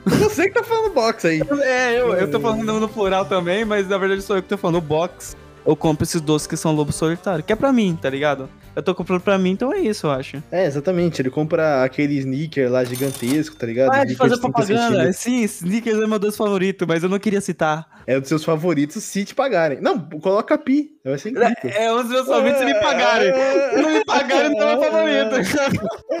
[0.05, 1.41] Você que tá falando box aí.
[1.63, 4.57] É, eu, eu tô falando no plural também, mas na verdade sou eu que tô
[4.57, 5.35] falando o box.
[5.65, 8.49] Eu compro esses doces que são lobo solitário, que é pra mim, tá ligado?
[8.75, 10.41] Eu tô comprando pra mim, então é isso, eu acho.
[10.51, 11.21] É, exatamente.
[11.21, 13.91] Ele compra aquele sneaker lá gigantesco, tá ligado?
[13.93, 15.13] Ah, de fazer 30 propaganda.
[15.13, 18.01] Sim, Snickers é meu doce favorito, mas eu não queria citar.
[18.07, 19.79] É um dos seus favoritos se te pagarem.
[19.81, 20.91] Não, coloca pi.
[21.03, 21.53] Vai ser incrível.
[21.63, 23.33] É um dos meus favoritos se me pagarem.
[23.33, 26.01] Se não me pagarem, não é meu favorito.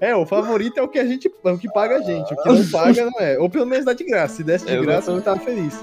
[0.00, 1.30] É, o favorito é o que a gente.
[1.44, 2.32] É o que paga a gente.
[2.32, 3.38] O que não paga não é.
[3.38, 4.36] Ou pelo menos dá de graça.
[4.36, 5.74] Se desse de Eu graça, eu tava feliz.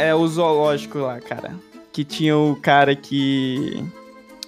[0.00, 1.54] É o zoológico lá, cara.
[1.92, 3.84] Que tinha o cara que.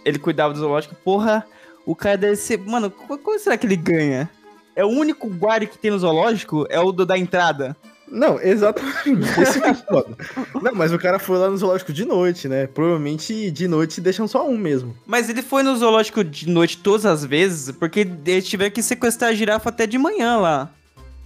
[0.04, 0.94] Ele cuidava do zoológico.
[0.96, 1.46] Porra,
[1.84, 2.58] o cara deve ser.
[2.58, 4.30] Mano, quanto será que ele ganha?
[4.74, 6.66] É o único guarda que tem no zoológico?
[6.70, 7.76] É o do, da entrada?
[8.12, 9.40] Não, exatamente.
[9.40, 10.16] Esse que é foda.
[10.62, 12.66] Não, mas o cara foi lá no zoológico de noite, né?
[12.66, 14.94] Provavelmente de noite deixam só um mesmo.
[15.06, 19.30] Mas ele foi no zoológico de noite todas as vezes, porque eles tiveram que sequestrar
[19.30, 20.70] a girafa até de manhã lá.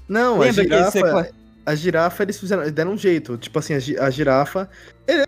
[0.09, 1.31] Não, Lembra a ele girafa.
[1.67, 2.63] A girafa eles fizeram.
[2.63, 3.37] Eles deram um jeito.
[3.37, 4.71] Tipo assim, a, gi- a girafa.
[5.09, 5.25] é,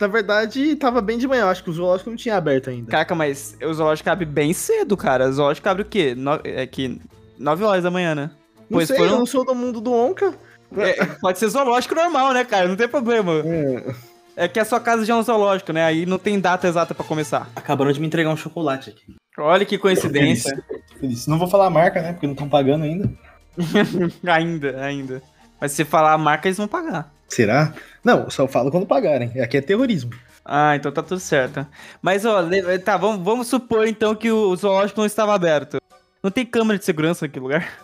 [0.00, 1.46] na verdade, tava bem de manhã.
[1.46, 2.90] Acho que o zoológico não tinha aberto ainda.
[2.90, 5.28] Caraca, mas o zoológico abre bem cedo, cara.
[5.28, 6.14] O zoológico abre o quê?
[6.16, 6.40] No...
[6.44, 6.98] É que
[7.38, 8.30] 9 horas da manhã, né?
[8.70, 10.32] não pois sei, foram- eu não sou do mundo do Onca.
[10.74, 12.66] É, pode ser zoológico normal, né, cara?
[12.66, 13.32] Não tem problema.
[13.44, 13.94] É.
[14.34, 15.84] É que a sua casa já é um zoológico, né?
[15.84, 17.50] Aí não tem data exata pra começar.
[17.54, 19.14] Acabaram de me entregar um chocolate aqui.
[19.38, 20.56] Olha que coincidência.
[20.66, 21.26] Tô feliz.
[21.26, 22.12] Não vou falar a marca, né?
[22.14, 23.10] Porque não estão pagando ainda.
[24.26, 25.22] ainda, ainda.
[25.62, 27.14] Mas se falar a marca, eles vão pagar.
[27.28, 27.72] Será?
[28.02, 29.40] Não, só falo quando pagarem.
[29.40, 30.10] Aqui é terrorismo.
[30.44, 31.64] Ah, então tá tudo certo.
[32.02, 32.40] Mas, ó,
[32.84, 35.78] tá, vamos, vamos supor então que o zoológico não estava aberto.
[36.20, 37.78] Não tem câmera de segurança naquele lugar?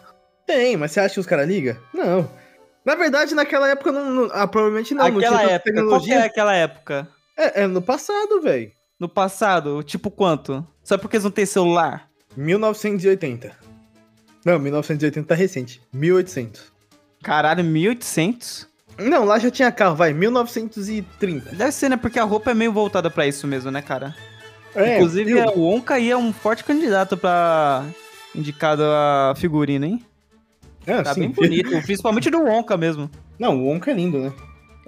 [0.44, 1.76] Tem, mas você acha que os caras ligam?
[1.94, 2.28] Não.
[2.84, 5.08] Na verdade, naquela época, não, não- ah, provavelmente não.
[5.08, 5.86] não aquela tanta época.
[5.86, 7.08] Qual que é aquela época?
[7.36, 8.72] É, é no passado, velho.
[8.98, 9.84] No passado?
[9.84, 10.66] Tipo quanto?
[10.82, 12.08] Só porque eles não têm celular?
[12.36, 13.52] 1980.
[14.44, 15.80] Não, 1980 tá recente.
[15.92, 16.76] 1800.
[17.22, 18.66] Caralho, 1800?
[18.98, 20.12] Não, lá já tinha carro, vai.
[20.12, 21.54] 1930.
[21.54, 21.96] Deve ser, né?
[21.96, 24.14] Porque a roupa é meio voltada pra isso mesmo, né, cara?
[24.74, 27.84] É, Inclusive, eu- é, o Onca aí é um forte candidato pra
[28.34, 30.02] indicado a figurina, hein?
[30.86, 31.20] É, Tá sim.
[31.20, 33.10] bem bonito, principalmente do Onca mesmo.
[33.38, 34.32] Não, o Onca é lindo, né?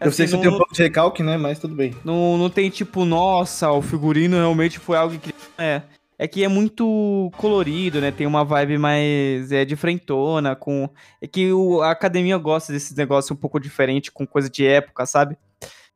[0.00, 1.36] eu sei Assim, que não, você tem um pouco de recalque, né?
[1.36, 1.94] Mas tudo bem.
[2.04, 5.34] não, não tem tipo, nossa, o figurino realmente foi algo que.
[5.58, 5.82] É.
[6.20, 8.10] É que é muito colorido, né?
[8.10, 10.86] Tem uma vibe mais é, de frentona, com.
[11.18, 15.06] É que o, a academia gosta desses negócios um pouco diferente, com coisa de época,
[15.06, 15.38] sabe?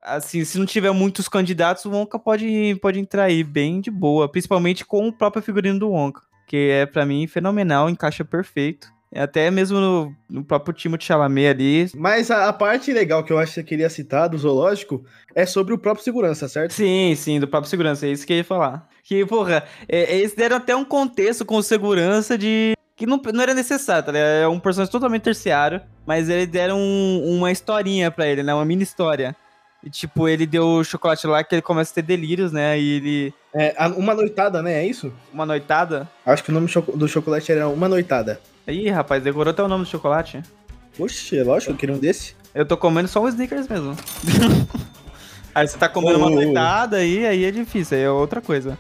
[0.01, 4.27] Assim, se não tiver muitos candidatos, o Wonka pode, pode entrar aí bem de boa,
[4.27, 8.89] principalmente com o próprio figurino do Wonka, que é pra mim fenomenal, encaixa perfeito.
[9.15, 13.39] Até mesmo no, no próprio Timothée Chalamet ali, Mas a, a parte legal que eu
[13.39, 16.73] acho que você queria citar do zoológico é sobre o próprio segurança, certo?
[16.73, 18.89] Sim, sim, do próprio segurança, é isso que eu ia falar.
[19.05, 22.75] Que, porra, é, eles deram até um contexto com segurança de.
[22.97, 24.27] que não, não era necessário, tá ligado?
[24.29, 28.55] É um personagem totalmente terciário, mas eles deram um- uma historinha pra ele, né?
[28.55, 29.37] Uma mini história.
[29.83, 32.79] E, tipo, ele deu o chocolate lá que ele começa a ter delírios, né?
[32.81, 33.35] E ele.
[33.55, 34.83] É, uma noitada, né?
[34.83, 35.13] É isso?
[35.31, 36.09] Uma noitada.
[36.25, 38.41] Acho que o nome do chocolate era uma noitada.
[38.67, 40.41] Ih, rapaz, decorou até o nome do chocolate.
[40.99, 42.35] Oxe, é lógico, eu queria um desse.
[42.55, 43.95] Eu tô comendo só o Snickers mesmo.
[45.55, 46.35] aí você tá comendo uma ô, ô.
[46.35, 48.79] noitada aí, aí é difícil, aí é outra coisa.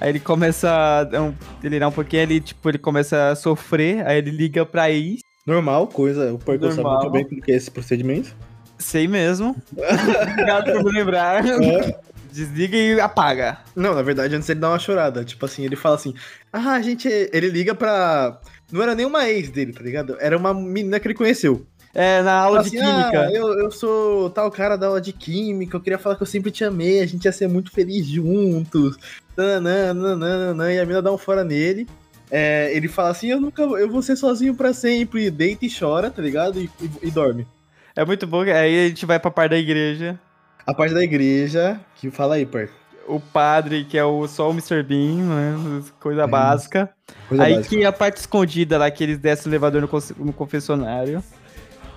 [0.00, 0.68] Aí ele começa
[1.12, 4.90] a um- delirar um pouquinho, ele, tipo, ele começa a sofrer, aí ele liga pra
[4.90, 6.32] ex, Normal, coisa.
[6.34, 8.34] O Porco sabe muito bem como que é esse procedimento.
[8.78, 9.54] sei mesmo.
[9.72, 11.42] Obrigado por me lembrar.
[12.32, 13.58] Desliga e apaga.
[13.74, 15.24] Não, na verdade, antes ele dá uma chorada.
[15.24, 16.12] Tipo assim, ele fala assim:
[16.52, 17.08] Ah, a gente.
[17.08, 18.38] Ele liga pra.
[18.70, 20.16] Não era nem uma ex dele, tá ligado?
[20.20, 21.64] Era uma menina que ele conheceu.
[21.98, 23.20] É, na aula Fala de assim, química.
[23.22, 26.26] "Ah, eu, eu sou tal cara da aula de química, eu queria falar que eu
[26.26, 28.98] sempre te amei, a gente ia ser muito feliz juntos.
[29.34, 31.88] Nananã, nananã, e a mina dá um fora nele.
[32.30, 35.30] É, ele fala assim: Eu nunca eu vou ser sozinho pra sempre.
[35.30, 36.60] Deita e chora, tá ligado?
[36.60, 37.46] E, e- e dorme.
[37.94, 38.42] É muito bom.
[38.42, 40.18] Aí a gente vai pra parte da igreja.
[40.66, 42.74] A parte da igreja, que fala aí, Parco.
[43.08, 44.82] O padre, que é o, só o Mr.
[44.82, 45.82] Bean, né?
[46.00, 46.26] Coisa É.
[46.26, 46.90] básica.
[47.28, 47.74] Coisa aí básica.
[47.76, 49.88] que a parte escondida lá, que eles descem o elevador no,
[50.26, 51.22] no confessionário.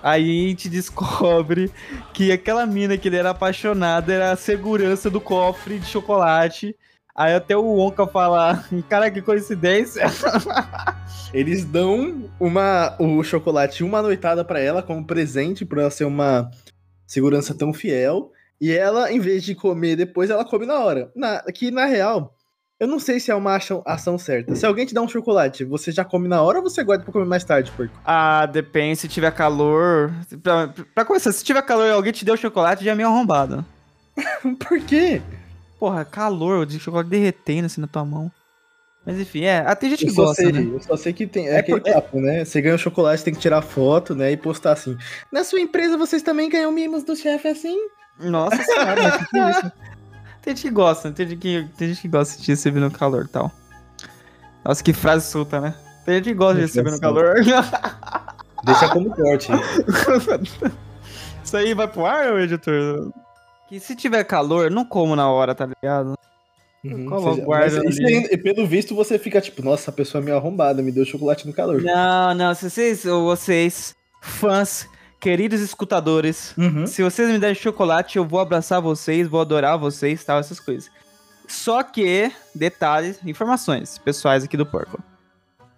[0.02, 1.70] Aí a gente descobre
[2.12, 6.74] que aquela mina que ele era apaixonado era a segurança do cofre de chocolate.
[7.14, 10.04] Aí até o Wonka fala, cara, que coincidência.
[11.34, 16.50] Eles dão uma, o chocolate uma noitada pra ela como presente por ela ser uma
[17.06, 18.32] segurança tão fiel.
[18.60, 21.10] E ela, em vez de comer depois, ela come na hora.
[21.14, 22.34] Na, que na real,
[22.80, 24.56] eu não sei se é uma ação, ação certa.
[24.56, 27.12] Se alguém te dá um chocolate, você já come na hora ou você guarda pra
[27.12, 27.92] comer mais tarde, porco?
[28.04, 30.10] Ah, depende, se tiver calor.
[30.42, 33.64] Pra, pra começar, se tiver calor e alguém te deu chocolate, já é meio arrombado.
[34.66, 35.20] Por quê?
[35.78, 38.30] Porra, calor, de chocolate derretendo assim na tua mão.
[39.06, 39.64] Mas enfim, é.
[39.66, 40.60] Ah, tem gente que gosta, sei, né?
[40.74, 41.48] eu só sei que tem.
[41.48, 42.44] É, É aquele por- papo, né?
[42.44, 44.30] Você ganha um chocolate, tem que tirar foto, né?
[44.32, 44.96] E postar assim.
[45.32, 47.76] Na sua empresa vocês também ganham mimos do chefe assim?
[48.18, 49.72] Nossa senhora, que que é isso?
[50.42, 53.26] Tem gente que gosta, tem gente que, tem gente que gosta de receber no calor
[53.26, 53.52] e tal.
[54.64, 55.74] Nossa, que frase solta, né?
[56.04, 57.34] Tem gente que gosta de receber no frase calor.
[58.64, 59.48] Deixa como corte.
[61.42, 63.12] Isso aí vai pro ar, editor?
[63.68, 66.14] Que se tiver calor, não como na hora, tá ligado?
[66.84, 70.36] Uhum, Coloca, guarda mas aí, pelo visto, você fica tipo, nossa, essa pessoa é meio
[70.36, 71.82] arrombada, me deu chocolate no calor.
[71.82, 74.88] Não, não, se vocês, ou vocês, fãs,
[75.20, 76.86] queridos escutadores, Uhum.
[76.86, 80.90] se vocês me derem chocolate, eu vou abraçar vocês, vou adorar vocês, tal, essas coisas.
[81.46, 85.02] Só que, detalhes, informações pessoais aqui do Porco.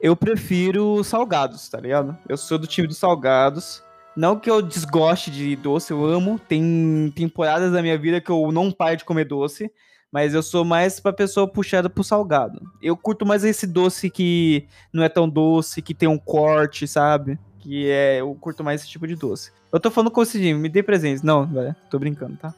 [0.01, 2.17] Eu prefiro salgados, tá ligado?
[2.29, 3.83] Eu sou do time dos salgados.
[4.15, 6.39] Não que eu desgoste de doce, eu amo.
[6.39, 9.71] Tem temporadas da minha vida que eu não paro de comer doce.
[10.11, 12.61] Mas eu sou mais pra pessoa puxada pro salgado.
[12.83, 17.39] Eu curto mais esse doce que não é tão doce, que tem um corte, sabe?
[17.63, 18.21] Que é.
[18.21, 19.51] Eu curto mais esse tipo de doce.
[19.73, 21.23] Eu tô falando com o Cidinho, me dê presentes.
[21.23, 22.55] Não, velho, tô brincando, tá?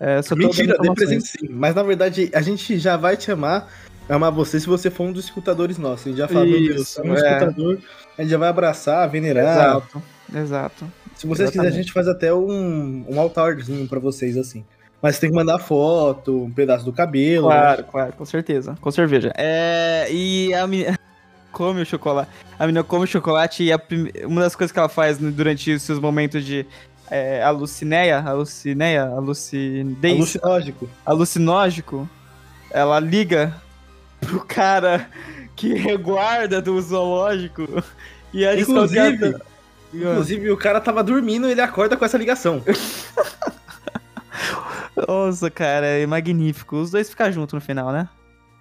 [0.00, 1.48] É, Mentira, dê presente sim.
[1.50, 3.68] Mas na verdade, a gente já vai te amar,
[4.08, 6.06] amar você se você for um dos escutadores nossos.
[6.06, 7.16] A gente já fala, meu Deus, Isso, é um é.
[7.16, 7.78] escutador.
[8.16, 9.76] A gente já vai abraçar, venerar.
[9.76, 10.02] Exato,
[10.34, 10.92] exato.
[11.14, 14.64] Se vocês quiserem, a gente faz até um, um altarzinho pra vocês, assim.
[15.02, 17.48] Mas tem que mandar foto, um pedaço do cabelo.
[17.48, 17.54] né?
[17.54, 18.76] Claro, claro, com certeza.
[18.80, 19.32] Com cerveja.
[19.36, 20.06] É.
[20.10, 20.98] E a menina.
[21.52, 22.30] Come o chocolate.
[22.58, 25.82] A menina come o chocolate e prime- uma das coisas que ela faz durante os
[25.82, 26.64] seus momentos de
[27.10, 30.88] é, alucineia, alucineia, alucidez, Alucinógico.
[31.04, 32.08] alucinógico,
[32.70, 33.52] ela liga
[34.20, 35.08] pro cara
[35.56, 37.62] que reguarda do zoológico
[38.32, 39.50] e a Inclusive- desconfiança-
[39.92, 42.62] Inclusive, o cara tava dormindo e ele acorda com essa ligação.
[45.08, 46.76] Nossa, cara, é magnífico.
[46.76, 48.08] Os dois ficam juntos no final, né?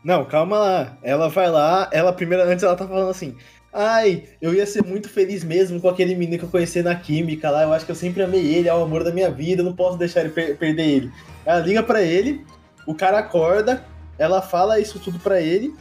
[0.09, 0.97] Não, calma lá.
[1.03, 3.35] Ela vai lá, ela primeiro, antes ela tá falando assim.
[3.71, 7.51] Ai, eu ia ser muito feliz mesmo com aquele menino que eu conheci na química
[7.51, 7.61] lá.
[7.61, 9.75] Eu acho que eu sempre amei ele, é o amor da minha vida, eu não
[9.75, 11.11] posso deixar ele per- perder ele.
[11.45, 12.43] Ela liga pra ele,
[12.87, 13.85] o cara acorda,
[14.17, 15.75] ela fala isso tudo pra ele,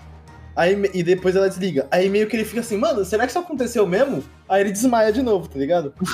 [0.55, 1.87] aí, e depois ela desliga.
[1.91, 4.23] Aí meio que ele fica assim, mano, será que isso aconteceu mesmo?
[4.47, 5.95] Aí ele desmaia de novo, tá ligado?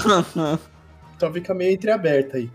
[1.16, 2.48] Então fica meio entreaberta aí.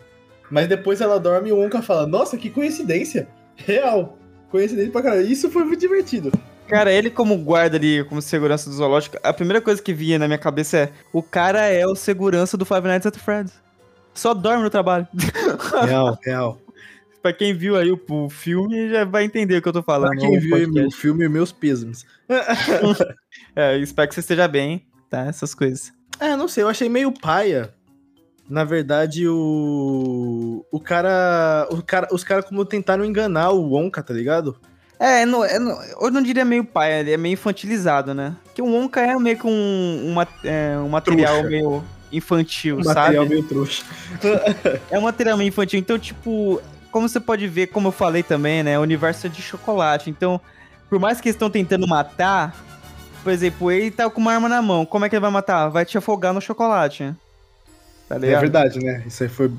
[0.50, 3.28] Mas depois ela dorme e o Onka fala, nossa, que coincidência.
[3.58, 4.18] Real.
[4.50, 5.28] Coincidência pra caralho.
[5.28, 6.32] Isso foi muito divertido.
[6.68, 10.28] Cara, ele como guarda ali, como segurança do zoológico, a primeira coisa que vinha na
[10.28, 13.54] minha cabeça é: o cara é o segurança do Five Nights at Freddy's.
[14.14, 15.08] Só dorme no trabalho.
[15.88, 16.62] Real, real.
[17.22, 20.12] pra quem viu aí o, o filme, já vai entender o que eu tô falando.
[20.12, 20.80] Pra quem o viu podcast.
[20.80, 22.06] meu filme, meus pêsames.
[23.56, 25.26] É, espero que você esteja bem, tá?
[25.26, 25.92] Essas coisas.
[26.20, 27.74] É, não sei, eu achei meio paia.
[28.50, 30.66] Na verdade, o.
[30.72, 31.68] O cara.
[31.70, 34.58] O cara os caras como tentaram enganar o Wonka, tá ligado?
[35.00, 38.34] É, não, é, não- eu não diria meio pai, ele é meio infantilizado, né?
[38.44, 41.50] Porque o Wonka é meio que um, uma- é, um material Trouxa.
[41.50, 42.96] meio infantil, Um sabe?
[43.00, 43.84] material meio trouxa.
[44.92, 45.80] É um material meio infantil.
[45.80, 48.78] Então, tipo, como você pode ver, como eu falei também, né?
[48.78, 50.10] O universo é de chocolate.
[50.10, 50.42] Então,
[50.90, 52.54] por mais que eles estão tentando matar,
[53.24, 54.86] por exemplo, ele tá com uma arma na mão.
[54.86, 55.70] Como é que ele vai matar?
[55.70, 57.14] Vai te afogar no chocolate.
[58.10, 59.04] Tá É verdade, né?
[59.06, 59.52] Isso aí foi,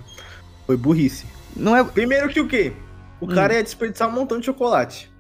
[0.67, 1.25] foi burrice.
[1.57, 2.73] Não é Primeiro que o quê?
[3.21, 5.11] O cara ia desperdiçar um montão de chocolate.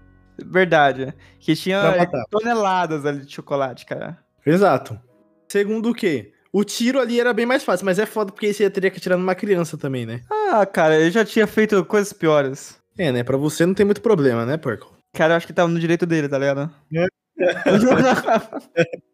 [0.44, 1.14] verdade.
[1.38, 4.18] Que tinha toneladas ali de chocolate, cara.
[4.44, 4.98] Exato.
[5.48, 6.32] Segundo o quê?
[6.52, 9.16] O tiro ali era bem mais fácil, mas é foda porque você teria que atirar
[9.16, 10.22] numa criança também, né?
[10.28, 12.80] Ah, cara, eu já tinha feito coisas piores.
[12.98, 13.22] É, né?
[13.22, 14.92] Pra você não tem muito problema, né, Porco?
[15.12, 16.68] Cara, eu acho que tava no direito dele, tá ligado?
[16.92, 17.06] É.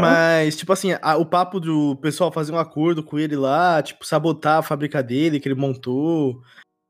[0.00, 4.04] Mas, tipo assim, a- o papo do pessoal fazer um acordo com ele lá, tipo,
[4.04, 6.42] sabotar a fábrica dele que ele montou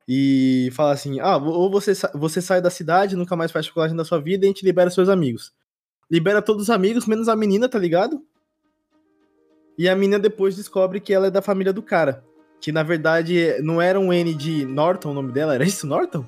[0.09, 4.05] e falar assim: ah, ou você, você sai da cidade, nunca mais faz chocolate na
[4.05, 5.53] sua vida e a gente libera seus amigos.
[6.11, 8.23] Libera todos os amigos, menos a menina, tá ligado?
[9.79, 12.25] E a menina depois descobre que ela é da família do cara.
[12.61, 16.25] Que na verdade não era um N de Norton o nome dela, era isso, Norton?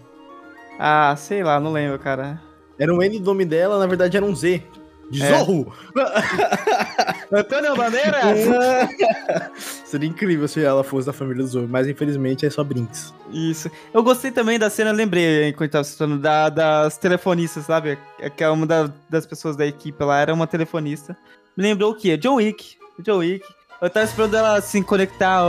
[0.79, 2.41] ah, sei lá, não lembro, cara.
[2.79, 4.63] Era um N do nome dela, na verdade era um Z.
[5.11, 5.29] De É.
[5.39, 5.73] Zorro!
[7.33, 8.19] Antônio Bandeira?
[9.85, 13.13] Seria incrível se ela fosse da família do Zorro, mas infelizmente é só Brinks.
[13.33, 13.71] Isso.
[13.93, 17.99] Eu gostei também da cena, lembrei, enquanto tava citando, da, das telefonistas, sabe?
[18.23, 21.17] Aquela uma da- das pessoas da equipe lá era uma telefonista.
[21.57, 22.17] Me lembrou o quê?
[22.17, 22.77] John Wick.
[23.01, 23.45] John Wick.
[23.81, 25.43] Eu tava esperando ela, assim, conectar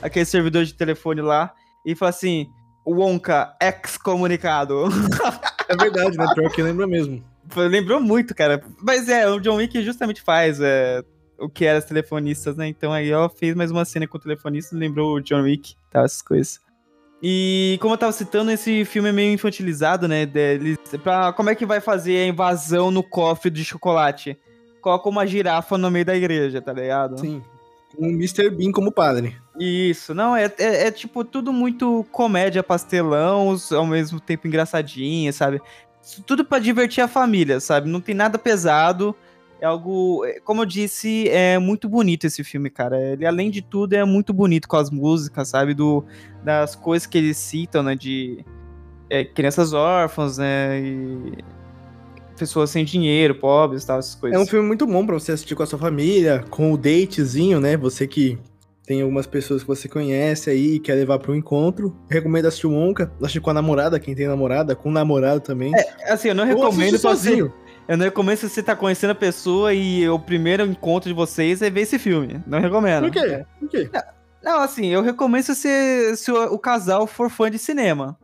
[0.00, 1.52] aquele servidor de telefone lá
[1.84, 2.50] e falar assim,
[2.86, 4.84] Wonka, ex-comunicado.
[5.68, 6.26] É verdade, né?
[6.34, 7.22] Pior que lembra mesmo.
[7.56, 8.62] Lembrou muito, cara.
[8.82, 11.02] Mas é, o John Wick justamente faz é,
[11.38, 12.68] o que eram as telefonistas, né?
[12.68, 16.04] Então aí ela fez mais uma cena com o telefonista, lembrou o John Wick, tal,
[16.04, 16.60] essas coisas.
[17.22, 20.24] E como eu tava citando, esse filme é meio infantilizado, né?
[20.24, 24.38] Deles, pra, como é que vai fazer a invasão no cofre de chocolate?
[24.80, 27.18] Coloca uma girafa no meio da igreja, tá ligado?
[27.18, 27.42] Sim.
[27.96, 28.50] Com o Mr.
[28.50, 29.36] Bean como padre.
[29.58, 35.60] Isso, não, é, é, é, tipo tudo muito comédia, pastelão, ao mesmo tempo engraçadinha, sabe?
[36.26, 37.88] Tudo pra divertir a família, sabe?
[37.88, 39.14] Não tem nada pesado.
[39.60, 42.96] É algo, é, como eu disse, é muito bonito esse filme, cara.
[43.00, 45.74] Ele, além de tudo, é muito bonito com as músicas, sabe?
[45.74, 46.04] Do,
[46.44, 47.96] das coisas que eles citam, né?
[47.96, 48.44] De
[49.10, 50.80] é, crianças órfãs, né?
[50.80, 51.44] E
[52.38, 54.38] pessoas sem dinheiro, pobres, tal, essas coisas.
[54.38, 57.60] É um filme muito bom pra você assistir com a sua família, com o datezinho,
[57.60, 57.76] né?
[57.76, 58.38] Você que
[58.88, 61.94] tem algumas pessoas que você conhece aí e quer levar para um encontro.
[62.10, 65.72] Recomendo assistir o Wonka, assistir com a namorada, quem tem namorada, com o namorado também.
[66.08, 67.52] Assim, eu não recomendo você- sozinho.
[67.86, 71.60] Eu não recomendo se você tá conhecendo a pessoa e o primeiro encontro de vocês
[71.62, 72.42] é ver esse filme.
[72.46, 73.04] Não recomendo.
[73.04, 73.44] Por quê?
[73.60, 73.90] Por quê?
[74.42, 78.16] Não, assim, eu recomendo se, você- se o, o casal for fã de cinema.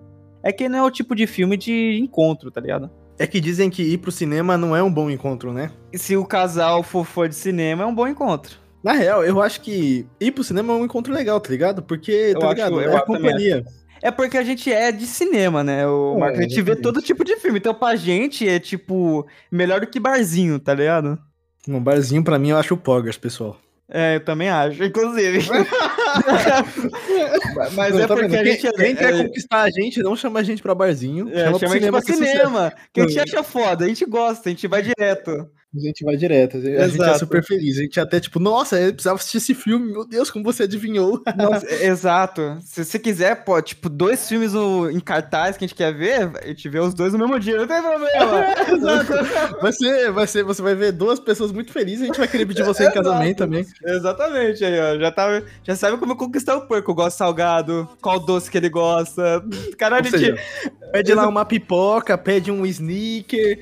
[0.43, 2.91] É que não é o tipo de filme de encontro, tá ligado?
[3.19, 5.71] É que dizem que ir pro cinema não é um bom encontro, né?
[5.93, 8.64] E se o casal for fã de cinema, é um bom encontro.
[8.85, 11.83] Na real, eu acho que ir pro cinema é um encontro legal, tá ligado?
[11.83, 12.79] Porque, Eu tá ligado?
[12.81, 13.23] é a acho também.
[13.23, 13.65] companhia.
[14.03, 15.87] É porque a gente é de cinema, né?
[15.89, 16.83] O É, Marco, a gente vê exatamente.
[16.83, 17.59] todo tipo de filme.
[17.59, 21.19] Então, pra gente, é tipo, melhor do que barzinho, tá ligado?
[21.67, 23.57] Um barzinho, pra mim, eu acho o Poggers, pessoal.
[23.89, 25.39] É, eu também acho, inclusive.
[27.75, 28.73] Mas Não, é tá porque a Quem- gente é.
[28.73, 31.29] Quem quer é- conquistar a gente, não chama a gente pra barzinho.
[31.33, 32.73] É, chama pro a gente pra é cinema.
[32.93, 35.49] Que a gente acha foda, a gente gosta, a gente vai direto.
[35.77, 36.57] A gente vai direto.
[36.59, 37.19] A gente é Exato.
[37.19, 37.79] super feliz.
[37.79, 39.91] A gente até, tipo, nossa, eu precisava assistir esse filme.
[39.91, 41.21] Meu Deus, como você adivinhou.
[41.37, 42.59] Nossa, é- exato.
[42.63, 46.31] Se você quiser, pô, tipo, dois filmes no- em cartaz que a gente quer ver,
[46.43, 48.55] a gente vê os dois no mesmo dia, não tem problema.
[48.73, 49.61] Exato.
[49.61, 52.03] Vai ser, vai ser, você vai ver duas pessoas muito felizes.
[52.03, 53.03] A gente vai querer pedir você em Exato.
[53.03, 53.67] casamento também.
[53.85, 54.99] Exatamente, aí, ó.
[55.01, 56.95] Já, tá, já sabe como conquistar o porco.
[56.95, 59.43] Gosta de salgado, qual doce que ele gosta.
[59.77, 63.59] Caralho, Ou a gente, seja, pede lá uma pipoca, pede um sneaker.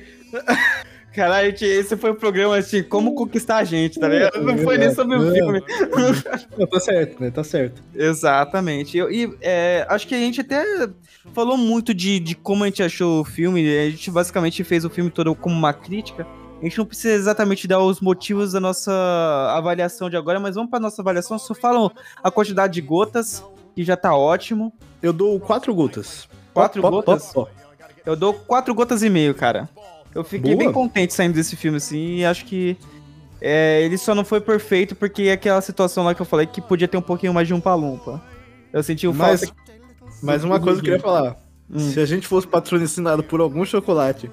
[1.13, 4.41] Caralho, esse foi o programa, assim, como conquistar a gente, tá ligado?
[4.41, 5.33] Não foi nem sobre o Não.
[5.33, 5.63] filme.
[6.57, 7.31] Não, tá certo, né?
[7.31, 7.81] Tá certo.
[7.95, 8.97] Exatamente.
[8.97, 10.63] Eu- E é, acho que a gente até
[11.33, 13.61] falou muito de, de como a gente achou o filme.
[13.77, 16.25] A gente basicamente fez o filme todo como uma crítica.
[16.59, 18.91] A gente não precisa exatamente dar os motivos da nossa
[19.55, 21.37] avaliação de agora, mas vamos para nossa avaliação.
[21.37, 21.91] Só falam
[22.23, 23.43] a quantidade de gotas,
[23.75, 24.71] que já tá ótimo.
[25.01, 26.27] Eu dou quatro gotas.
[26.53, 27.33] Quatro pó, gotas?
[27.33, 27.51] pó, pó.
[28.05, 29.67] Eu dou quatro gotas e meio, cara.
[30.13, 30.65] Eu fiquei Boa.
[30.65, 32.77] bem contente saindo desse filme, assim, e acho que
[33.41, 36.61] é, ele só não foi perfeito porque é aquela situação lá que eu falei que
[36.61, 38.21] podia ter um pouquinho mais de um palumpa.
[38.71, 39.55] Eu senti o Mas, falta.
[40.21, 41.35] mas uma coisa que eu queria falar.
[41.69, 41.79] Hum.
[41.79, 44.29] Se a gente fosse patrocinado por algum chocolate,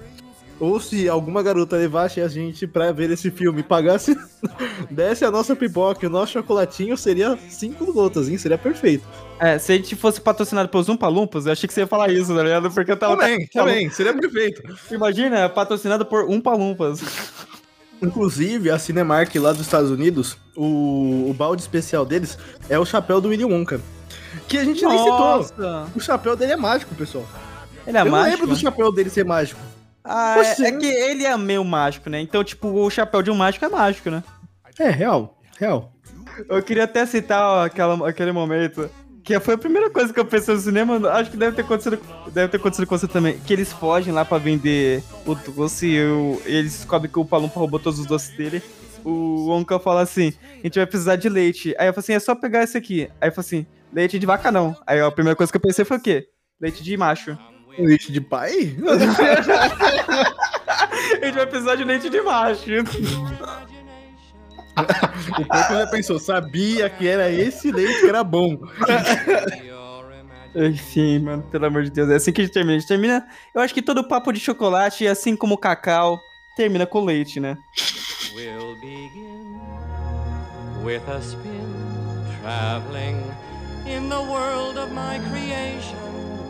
[0.59, 4.15] ou se alguma garota levasse a gente pra ver esse filme e pagasse,
[4.89, 8.37] desse a nossa pipoca o nosso chocolatinho, seria cinco gotas, hein?
[8.37, 9.03] Seria perfeito.
[9.41, 12.35] É, se a gente fosse patrocinado pelos Umpalumpas, eu achei que você ia falar isso,
[12.35, 12.69] tá ligado?
[12.69, 13.17] Porque eu tava.
[13.17, 14.61] Também, também, seria perfeito.
[14.91, 17.01] Imagina, patrocinado por Umpalumpas.
[17.99, 22.37] Inclusive, a Cinemark lá dos Estados Unidos, o, o balde especial deles
[22.69, 23.81] é o chapéu do Willy Wonka.
[24.47, 25.19] Que a gente nem citou.
[25.19, 25.87] Nossa!
[25.95, 27.25] O chapéu dele é mágico, pessoal.
[27.87, 28.41] Ele é eu não mágico.
[28.41, 29.59] lembro do chapéu dele ser mágico.
[30.03, 32.21] Ah, é, é que ele é meio mágico, né?
[32.21, 34.23] Então, tipo, o chapéu de um mágico é mágico, né?
[34.77, 35.91] É, real, real.
[36.47, 38.87] Eu queria até citar ó, aquela, aquele momento.
[39.39, 41.99] Que foi a primeira coisa que eu pensei no cinema, acho que deve ter acontecido,
[42.33, 43.37] deve ter acontecido com você também.
[43.39, 47.25] Que eles fogem lá pra vender o doce e, o- e eles descobrem que o
[47.25, 48.61] Palumpa roubou todos os doces dele.
[49.03, 51.73] O Wonka fala assim: a gente vai precisar de leite.
[51.79, 53.09] Aí eu falei assim: é só pegar esse aqui.
[53.19, 54.75] Aí eu falei assim: leite de vaca não.
[54.85, 56.27] Aí a primeira coisa que eu pensei foi o quê?
[56.59, 57.37] Leite de macho.
[57.79, 58.75] Leite de pai?
[61.21, 62.63] A gente vai precisar de leite de macho.
[65.39, 68.57] O Porco já pensou, sabia que era esse leite que era bom.
[70.55, 72.09] Enfim, mano, pelo amor de Deus.
[72.09, 72.75] É assim que a gente termina.
[72.75, 73.27] A gente termina.
[73.55, 76.19] Eu acho que todo papo de chocolate, assim como o cacau,
[76.55, 77.57] termina com leite, né?
[78.35, 79.59] We'll begin
[80.83, 81.65] with a spin,
[82.41, 83.17] traveling
[83.85, 85.97] in the world of my creation.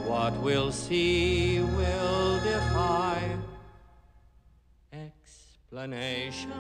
[0.08, 3.38] What we'll see will defy
[4.92, 6.52] explanation.